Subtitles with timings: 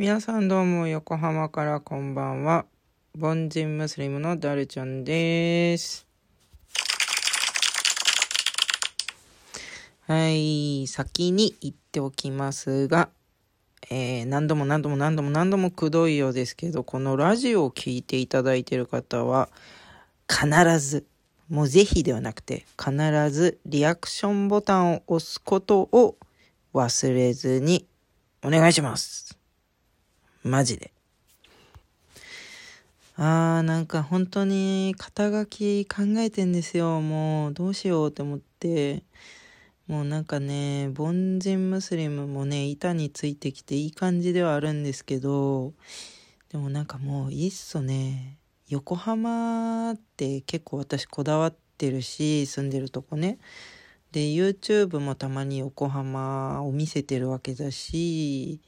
[0.00, 2.64] 皆さんどうも横浜からこんばんは。
[3.20, 6.06] 凡人ムスリムのダルちゃんです。
[10.06, 13.10] はい、先に言っておきますが、
[13.90, 19.50] えー何度も何度も何度も何度もくどいようですけど、このラジオを聞いていただいている方は、
[20.26, 20.48] 必
[20.78, 21.04] ず、
[21.50, 22.94] もうぜひではなくて、必
[23.30, 26.16] ずリアクションボタンを押すことを
[26.72, 27.86] 忘れずに
[28.42, 29.39] お願いします。
[30.42, 30.92] マジで。
[33.16, 37.00] あー、なんか本当に肩書き考えてんですよ。
[37.00, 39.02] もうどうしようって思って。
[39.86, 45.74] もうなんかね、凡人ムスリムもね、板についてきていい感じではあるんですけど、
[46.50, 48.38] でもなんかもういっそね、
[48.68, 53.38] 横浜って結構私こだわってるし、住んでるとこね。
[54.12, 58.60] で、YouTube もたまに横浜を見せてるわけだし、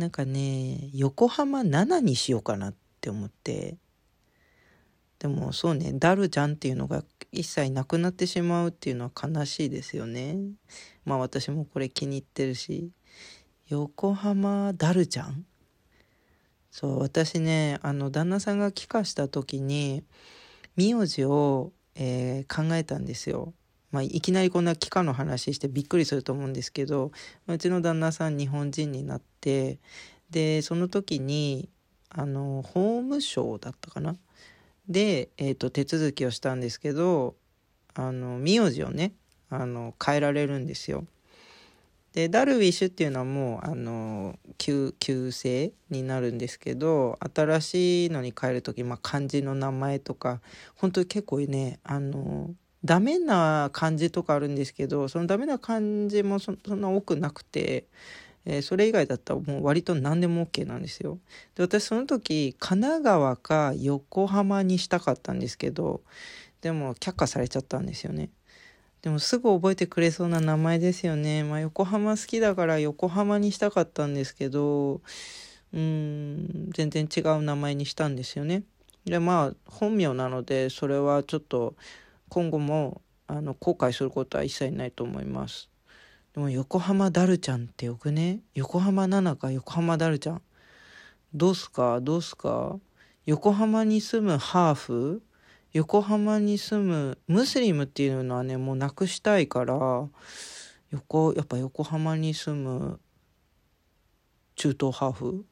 [0.00, 3.76] なんかね、横浜7にしようかなって思って。
[5.18, 10.38] でもそうね、ダルちゃんっていうのが一切なくなってしまうっていうのは悲しいですよね。
[11.04, 12.90] まあ私もこれ気に入ってるし。
[13.68, 15.44] 横浜ダルちゃん？
[16.70, 20.02] そう、私ね、あの、旦那さんが帰化した時に、
[20.76, 23.54] 名字を、えー考えたんですよ。
[23.92, 27.12] まあ、いきなりこんな帰化の話してびっくりすると思うんですけど、
[27.46, 29.78] うちの旦那さん日本人になって、
[30.30, 31.68] で、その時に、
[32.08, 34.16] あの、法務省だったかな？
[34.88, 37.36] で、えっ、と、手続きをしたんですけど、
[37.94, 39.12] あの、名字をね、
[39.48, 41.04] あの、変えられるんですよ。
[42.12, 50.40] で、ダルウィッシュっていうのはもう、あの、旧、旧姓になるんですけど、新しいのに変えるとき、まあ、漢字の名前とか、
[50.74, 52.50] 本当に結構ね、あの、
[52.84, 57.84] ダメな漢字とかあるんですけど、そのダメな漢字もそそんな多くなくて、
[58.44, 61.18] えーそれ以外だったらもう割と何でも OK なんですよ。
[61.54, 66.02] で、私その時、神奈川か横浜にしたかったんですけど、
[66.60, 68.30] でも却下されちゃったんですよね。
[69.02, 71.42] でもすぐ覚えてくれそうな名前ですよね。
[71.44, 75.00] まあ横浜好きだから横浜にしたかったんですけど、
[75.72, 78.64] うん、全然違う名前にしたんですよね。
[79.04, 81.74] で、まあ本名なので、それはちょっと
[82.28, 85.70] 今後もあの後悔することは一切ないと思います。
[86.34, 88.40] でも横浜ダルちゃんってよくね？
[88.54, 90.42] 横浜奈々か横浜ダルちゃん。
[91.34, 92.00] どうすか？
[92.00, 92.76] どうすか？
[93.26, 95.22] 横浜に住むハーフ？
[95.72, 99.76] 横浜に住むムスリムっていうのはねもうなくしたいから
[100.90, 102.98] 横やっぱ横浜に住む
[104.56, 105.44] 中東ハーフ、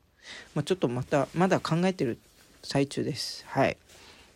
[0.55, 2.19] まあ、ちょっとまたまだ考えてる
[2.63, 3.45] 最中です。
[3.49, 3.77] はい。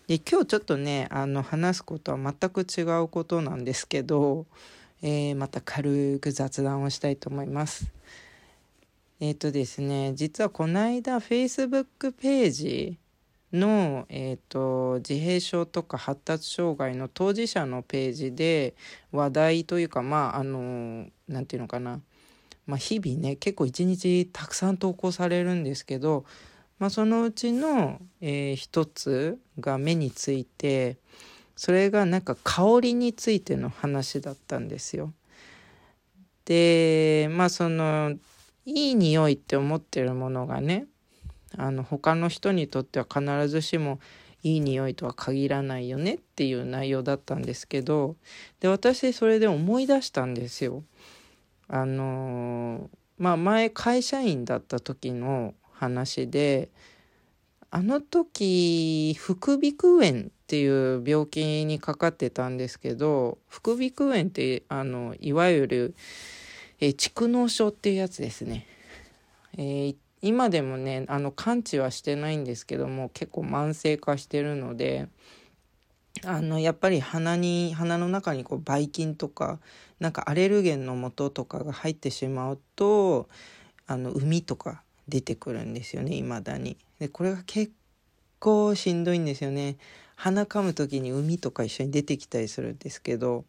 [0.07, 4.47] で今日ちょっとねあの話すことは全く違うことなんですけど、
[5.03, 7.93] えーまた軽く雑談をしたいと思います。
[9.21, 12.99] えっ、とですね実はこの間 Facebook ページ
[13.53, 18.75] の、えー、と自閉症とか発達障害の当事者のページで
[19.13, 22.01] 話題というかまああのなんていうのかな、
[22.67, 26.25] まあ、日々ね結構一日たくさん投稿されるんですけど、
[26.79, 30.97] まあ、そのうちの、えー一つが目について
[31.57, 35.13] それがなんか香りについての話だったんですよ。
[36.45, 38.15] でまあその
[38.65, 40.87] いい匂いって思ってるものがね
[41.57, 44.01] あの他の人にとっては必ずしも
[44.43, 48.17] いい匂いとは限らないよねっていう内容だったんですけど
[48.61, 50.83] で私それで思い出したんですよ。
[51.69, 56.71] あのまあ前会社員だった時の話で
[57.75, 65.95] あの時副鼻腔炎っていう病気にかかってたんですけど副鼻腔炎ってあのいわゆる、
[66.81, 68.67] え蓄膿症っていうやつですね。
[69.57, 75.09] えー今でもねあの完治はしてないんですけども結構慢性化してるので
[76.25, 79.59] あのやっぱり鼻に鼻の中にこうばい菌とか
[79.99, 83.29] なんかアレルゲンの元とかが入ってしまうと
[83.89, 86.77] あの海とか出てくるんですよね未だに。
[87.03, 87.73] でこれが結
[88.39, 89.77] 構しんどいんですよね。
[90.15, 93.45] 鼻かむ時に海とか一緒に出てきたりするんですけど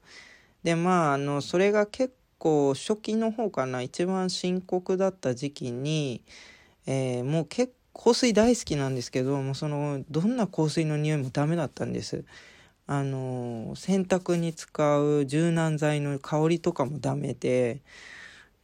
[0.64, 6.24] でまああのそれが結構初期の方かな一番深刻だった時期に、
[6.88, 12.26] えーもう結構香水大好きなんですけどもうそのどんな香水の匂いもダメだったんです。
[12.88, 17.82] あの洗濯に使う柔軟剤の香りとかもダメで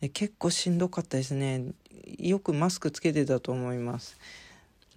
[0.02, 1.66] で結構しんどかったですね
[2.18, 4.18] よくマスクつけてたと思います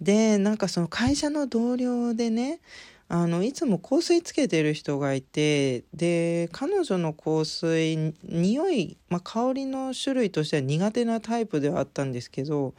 [0.01, 2.59] でなんかその会社の同僚でね
[3.09, 12.73] あのいつも香水つけてる人がいてで彼女の香水匂い、まあ、香りの種類としては苦手なタイプではあったんですけど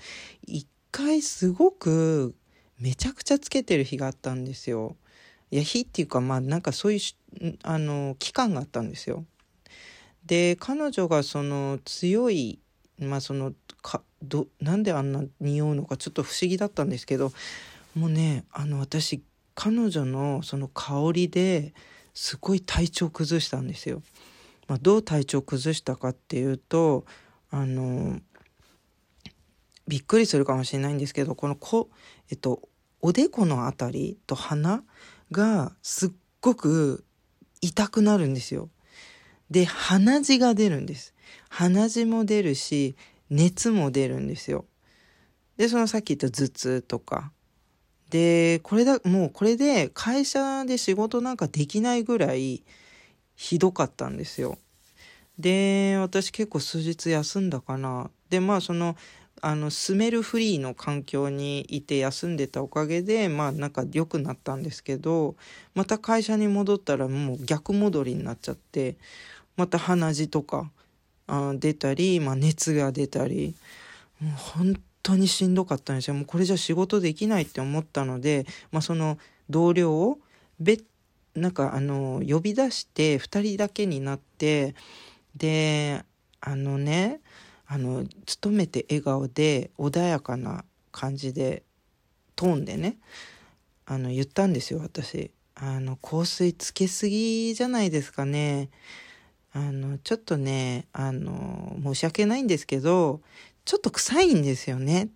[0.46, 2.34] 一回すごく
[2.80, 4.96] めちゃくちゃつけてる日があったんですよ。
[5.50, 9.24] いや日っていうかまあなんかそういうあの期間があったんですよ。
[10.26, 12.58] で彼女がその強い
[12.98, 13.52] まあその
[13.82, 17.32] かどなんであんな匂うのかちょっと不思議だったんですけど
[17.94, 19.22] もうねあの私
[19.54, 21.74] 彼女のその香りで
[22.12, 24.02] すごい体調崩したんですよ。
[24.66, 27.04] まあ、どう体調崩したかっていうと
[27.50, 28.18] あの
[29.86, 31.90] びっくりするかもしれないんですけどこのこ、
[32.30, 32.68] えっと、
[33.02, 34.82] おでこの辺りと鼻
[35.30, 36.10] がすっ
[36.40, 37.04] ごく
[37.60, 38.70] 痛くなるんですよ。
[39.50, 41.13] で鼻血が出るんです。
[41.48, 42.96] 鼻血も出るし
[43.30, 44.64] 熱も出るんですよ。
[45.56, 47.30] でそのさっき言った頭痛とか
[48.10, 52.62] でこれだもうこれで会社で仕事なんかできないぐらい
[53.36, 54.58] ひどかったんですよ。
[55.38, 58.10] で私結構数日休んだかな。
[58.30, 58.96] でまあその
[59.40, 65.36] あのスメルフリーの環境にいて休んでたおかげでまあなんか良くなったんですけど
[65.74, 68.96] また会社に戻ったらもう逆戻りになっちゃって
[69.56, 70.70] また鼻血とか
[71.58, 73.54] 出たり、まあ、熱が出たり
[74.20, 76.14] もう本当にしんどかったんですよ。
[76.14, 79.18] もうこれじゃ仕事できないって思ったので、まあ、その
[79.50, 80.18] 同僚を
[80.60, 80.78] べ
[81.34, 84.74] なんかあの呼び出して2人だけになって
[85.36, 86.04] で
[86.40, 87.20] あのね
[87.66, 91.62] あの勤めて笑顔で穏やかな感じで
[92.36, 92.98] トーンでね
[93.86, 95.30] あの言ったんですよ私。
[95.56, 98.70] あの香水つけすぎじゃないですかね。
[99.54, 103.20] あのちょっとねあの申し訳ないんですけど
[103.64, 105.08] ちょっと臭いんですよね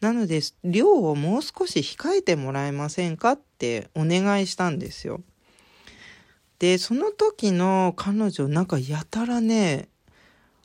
[0.00, 5.20] なので量をもう少し控えてもらえませんかってお願いしたんですよ
[6.58, 9.88] でその時の彼女なんかやたらね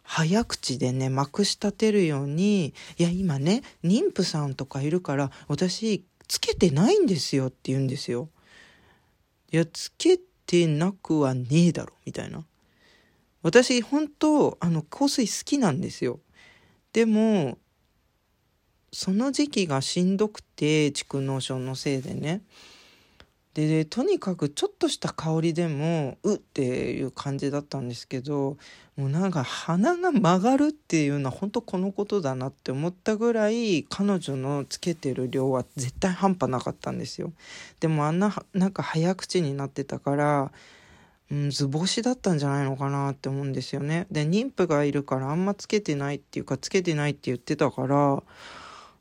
[0.01, 8.29] 早口でねまくし立てるように「いや今ね妊婦さんとかいるから私つけてないんですよ」って言うんですよ。
[9.51, 12.45] いやつけてなくはねえだろみたいな。
[13.47, 16.19] 私本当あの香水好きなんですよ。
[16.91, 17.57] でも
[18.91, 22.41] その時期がしんどくて蓄膿症のせいでね
[23.53, 28.57] でとにかくちょっとした香りでもうっていう感じだったんですけど
[28.97, 37.31] もうなんか鼻が曲がるっていうのは本当このことだなって思ったぐらい彼女のつけてる量は絶対半端なかったんですよ。
[37.79, 40.51] でもあんななんか早口になってたから
[41.31, 44.07] うん、図星だったんじゃないのかなって思うんですよね。
[44.11, 48.23] で妊婦がいるからあんまつけてないっていうかつけてないって言ってたから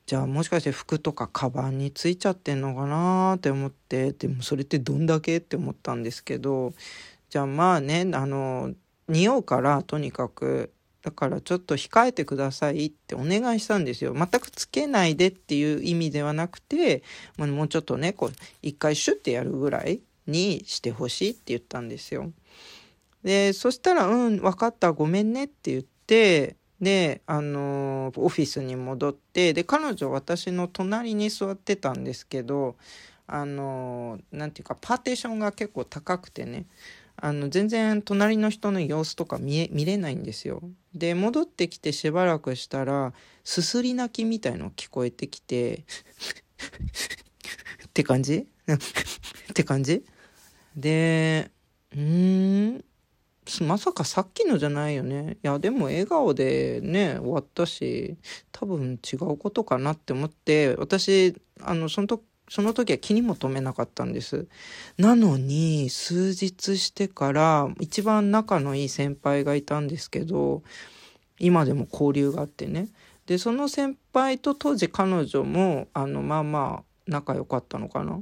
[0.06, 6.72] じゃあもしかして服とかカバンについちゃってんのかなって思ってでもそれってどんだけって思ったんですけど
[7.30, 8.72] じゃあまあねあの
[9.08, 10.72] 匂うからとにかく
[11.06, 14.12] だからちょっと控えてくださいってお願いしたんですよ。
[14.12, 17.04] 全くつけないでっていう意味ではなくて、
[17.36, 22.32] まあ、もうちょっとねこう一回シュッてやるぐらいにしてほしいって言ったんですよ。
[23.22, 32.76] でそしたら「うん分かったごめんね」って言ってであのオフィスに戻ってで彼女私の隣に座ってたんですけど
[33.26, 36.66] あの何て言うかパーテーションが結構高くてね
[37.16, 40.62] あの全然隣の人の様子とか見え見れないんですよ。
[40.94, 45.84] で戻ってきてしばらくしたらすすり泣きみたいの聞こえてきて
[47.88, 48.46] って感じ？
[48.68, 48.78] っ
[49.54, 50.04] て感じ？
[50.76, 51.50] で
[51.94, 52.84] うん
[53.60, 55.38] まさかさっきのじゃないよね。
[55.42, 58.16] いや、でも笑顔でね、終わったし、
[58.50, 64.48] 多分違うことかなって思って、私、あの、その時、その時は気にも留めなかったんです。
[64.98, 70.62] なのに、数日してから、一番仲のいい先輩がいたんですけど、
[71.38, 72.88] 今でも交流があってね。
[73.26, 78.20] で、その先輩と当時彼女も、あの、まあまあ、仲良かったのかな。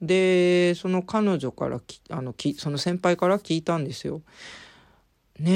[0.00, 4.22] でその彼女からあのきその先輩から聞いたんですよ。
[5.38, 5.52] ね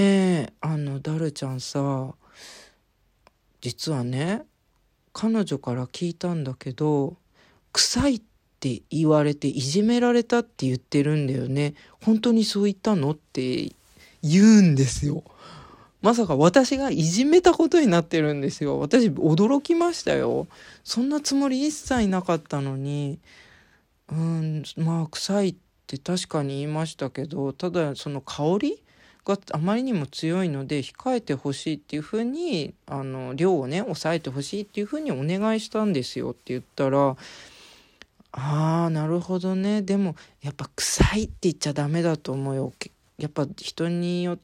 [0.48, 2.14] えあのダルちゃんさ
[3.60, 4.42] 実はね
[5.12, 7.16] 彼女から聞いたんだけど
[7.72, 8.22] 臭いっ
[8.60, 13.12] て言われていじめられたって言ってるんだよね本当にそう言ったの？
[13.12, 13.72] って
[14.22, 15.24] 言うんですよ。
[16.02, 18.78] まさか私がいじめたことになってるんですよ。
[18.78, 20.48] 私驚きましたよ。
[20.82, 23.18] そんなつもり一切なかったのに。
[24.14, 25.56] うんまあ臭いっ
[25.86, 28.82] て確かに言いましたけどただその香り
[29.24, 37.16] があまりにも強いので控えてほしいっていうふうにあの量をね抑えてほしいっていうふうにお願いしたんですよって言ったら
[38.36, 39.80] ああ、なるほどね。
[39.82, 42.72] でも、やっぱ臭いって言っちゃダメだと思うよ。
[43.16, 44.38] やっぱ人によっ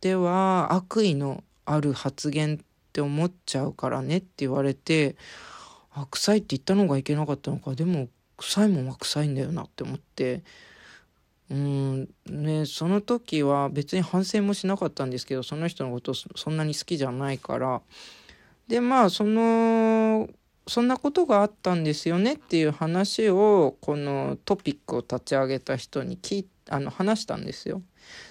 [0.00, 2.58] ては悪意のある発言っ
[2.94, 5.16] て思っちゃうからねって言われて、
[5.92, 7.74] あ、臭いって言ったのがいけなかったのか。
[7.74, 10.42] でも、臭いもんは臭いんだよなって思って。
[11.50, 17.82] うんねその時は別に反省もしなかったんですけどその人のことそんなに好きじゃないから
[18.66, 20.28] でまあその
[20.66, 27.82] そんなことがあったんですよねっていう話をこのトピックを立ち上げた人に聞あの話したんですよ。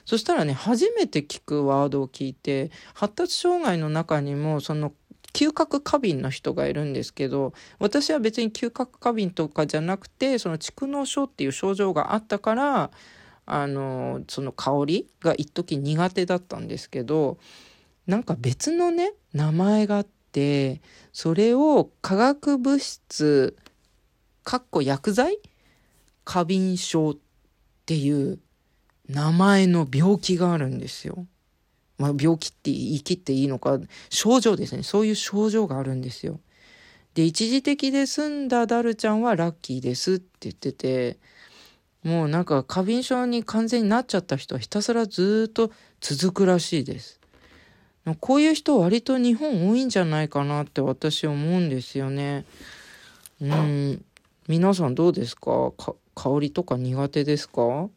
[0.06, 4.92] そしたらね初めて聞くワードを聞いて発達障害の中にもその
[5.34, 12.92] 嗅覚過敏の人がいるんですけど私は別に嗅覚過敏とかじゃなくてその蓄膿症っていう症状があったから
[13.46, 17.38] あのその香りが一時苦手だったんですけど
[18.08, 23.58] なんか別のね名前があってそれを化学物質
[24.44, 25.40] かっこ薬剤？
[26.26, 27.16] 過敏症っ
[27.86, 28.40] ていう
[29.10, 31.28] 名前の病気があるんですよ。
[31.98, 36.40] まあ、病気って言い切っていいのか症状ですねそういう症状があるんですよ。
[37.14, 41.18] で一時的で済んだダルちゃんはラッキーですって言ってて
[42.04, 45.72] もうなんか過敏症に完全になっちゃった人はひたすらずっと
[46.02, 47.20] 続くらしいです。
[48.20, 52.44] こういう人割と日本多いんじゃないかなって私思うんですよね。
[53.40, 54.04] うん。
[54.50, 55.72] 皆さんどうですか
[56.14, 57.88] 香りとか苦手ですか？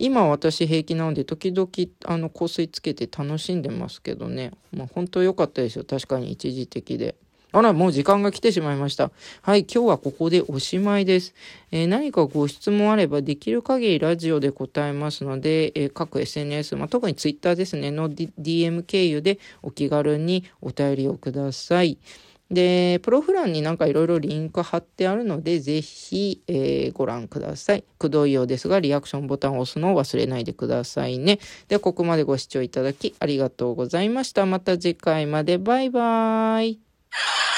[0.00, 1.68] 今私平気なので時々
[2.06, 4.52] あの香水つけて楽しんでますけどね。
[4.74, 5.84] まあ本当良かったですよ。
[5.84, 7.14] 確かに一時的で。
[7.52, 9.10] あら、もう時間が来てしまいました。
[9.42, 11.34] はい、今日はここでおしまいです。
[11.72, 21.98] えー、何かご質問あればできる限りラジオで答えますので、えー、各 SNS、まあ、特に Twitter ですね、の DM 経由でお気軽にお便りをください。
[22.50, 27.84] で、プロフランになんかいろいろリンク貼ってあるので、ぜひ、えー、ご覧ください。
[27.98, 31.38] くどいようですが、リアクションボタンを押すのを忘れないでくださいね。
[31.68, 34.46] では、ここまでご視聴いただきありがとうございました。
[34.46, 36.80] また次回までバイバーイ。